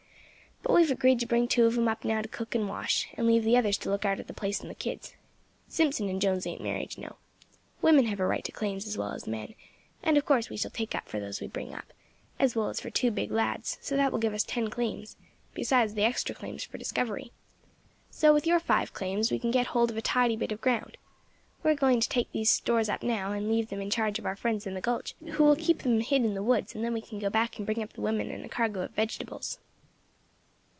[0.63, 3.07] But we have agreed to bring two of them up now to cook and wash,
[3.15, 5.15] and leave the others to look arter the place and the kids.
[5.67, 7.15] Simpson and Jones ain't married, you know.
[7.81, 9.55] Women have a right to claims as well as men,
[10.03, 11.91] and of course we shall take up for those we bring up,
[12.39, 15.17] as well as for two big lads; so that will give us ten claims,
[15.55, 17.31] besides the extra claims for discovery.
[18.11, 20.95] So with your five claims we can get hold of a tidy bit of ground.
[21.63, 24.27] We are going to take these stores up now, and leave them in charge of
[24.27, 26.93] our friends in the gulch, who will keep them hid in the woods, and then
[26.93, 29.59] we can go back and bring up the women and a cargo of vegetables."